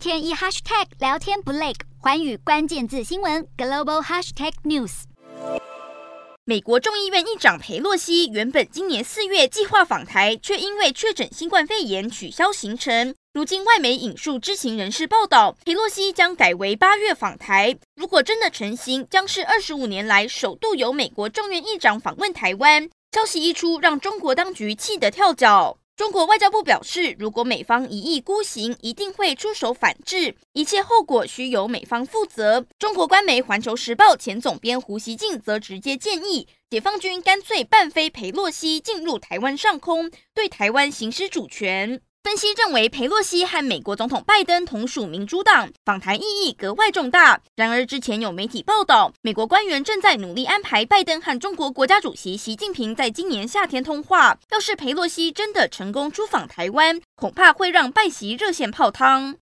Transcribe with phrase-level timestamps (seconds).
[0.00, 5.02] 天一 hashtag 聊天不累，环宇关键字新闻 global hashtag news。
[6.46, 13.14] 美国众议院议长裴洛西原本今年四月计划访台，却因为确诊新冠肺炎取消行程。
[13.34, 17.76] 如今外媒引述知情人士报道，裴洛西将改为八月访台。
[17.94, 22.88] 如果真的成行，将是二十五年来首度由美国众院议长访问台湾。
[23.12, 25.76] 消息一出，让中国当局气得跳脚。
[26.00, 32.64] 中国外交部表示，如果美方一意孤行，一定会出手反制，一切后果需由美方负责。
[32.78, 42.00] 中国官媒《环球时报》前总编胡锡进则直接建议，解放军干脆半飞裴洛西进入台湾上空，对台湾行使主权。
[42.22, 47.40] 分析认为，佩洛西和美国总统拜登同属民主党，访台意义格外重大。
[47.56, 54.38] 然而，之前有媒体报道，美国官员正在努力安排拜登和中国国家主席习近平在今年夏天通话。
[54.50, 59.36] 要是佩洛西真的成功出访台湾，恐怕会让拜席热线泡汤。